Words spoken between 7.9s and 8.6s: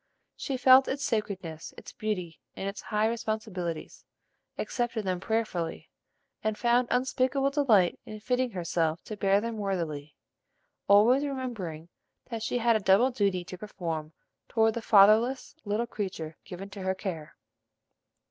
in fitting